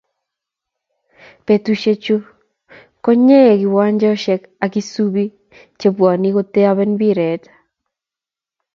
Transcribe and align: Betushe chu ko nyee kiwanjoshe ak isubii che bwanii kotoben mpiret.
Betushe 1.45 1.93
chu 2.03 2.15
ko 3.03 3.09
nyee 3.25 3.51
kiwanjoshe 3.61 4.33
ak 4.63 4.73
isubii 4.81 5.35
che 5.79 5.87
bwanii 5.95 6.33
kotoben 6.35 6.89
mpiret. 6.95 7.43